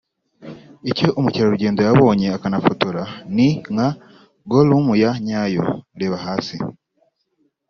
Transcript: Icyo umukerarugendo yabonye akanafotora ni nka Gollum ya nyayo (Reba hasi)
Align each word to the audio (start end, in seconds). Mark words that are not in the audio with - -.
Icyo 0.91 1.07
umukerarugendo 1.19 1.79
yabonye 1.87 2.27
akanafotora 2.37 3.01
ni 3.35 3.49
nka 3.73 3.87
Gollum 4.51 4.87
ya 5.01 5.11
nyayo 5.25 5.63
(Reba 5.99 6.17
hasi) 6.25 6.57